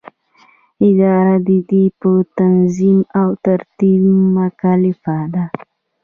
اداره 0.87 1.35
د 1.47 1.49
دې 1.69 1.83
په 1.99 2.11
تنظیم 2.39 2.99
او 3.19 3.29
ترتیب 3.45 4.03
مکلفه 4.35 5.17
ده. 5.33 5.43